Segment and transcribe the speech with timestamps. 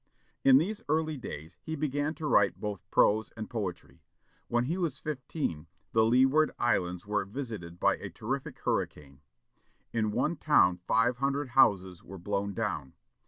[0.43, 4.01] In these early days he began to write both prose and poetry.
[4.47, 9.21] When he was fifteen, the Leeward Islands were visited by a terrific hurricane.
[9.93, 12.95] In one town five hundred houses were blown down.